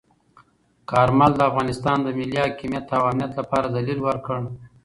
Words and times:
کارمل 0.89 1.31
د 1.37 1.41
افغانستان 1.49 1.97
د 2.03 2.07
ملي 2.17 2.37
حاکمیت 2.43 2.85
او 2.97 3.03
امنیت 3.11 3.31
لپاره 3.39 3.67
دلیل 3.77 3.99
ورکړ. 4.03 4.37